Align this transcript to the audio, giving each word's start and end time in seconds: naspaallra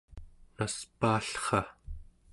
naspaallra 0.57 1.61